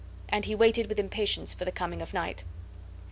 [0.29, 2.43] And he waited with impatience for the coming of night.